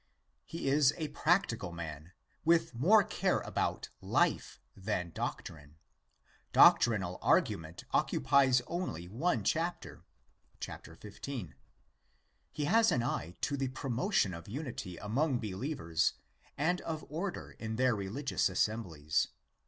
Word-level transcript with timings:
He 0.47 0.67
is 0.67 0.95
a 0.97 1.09
practical 1.09 1.71
man, 1.71 2.11
with 2.43 2.73
more 2.73 3.03
care 3.03 3.39
about 3.41 3.89
life 4.01 4.59
than 4.75 5.11
doctrine. 5.11 5.75
Doctrinal 6.53 7.19
argument 7.21 7.83
occupies 7.91 8.63
only 8.65 9.07
one 9.07 9.43
chapter 9.43 10.01
(xv.). 10.59 11.53
He 12.51 12.65
has 12.65 12.91
an 12.91 13.03
eye 13.03 13.35
to 13.41 13.55
the 13.55 13.67
promotion 13.69 14.33
of 14.33 14.47
unity 14.49 14.97
among 14.97 15.37
believers 15.37 16.13
and 16.57 16.81
of 16.81 17.05
order 17.07 17.51
in 17.59 17.75
their 17.75 17.95
religious 17.95 18.49
assemblies. 18.49 19.27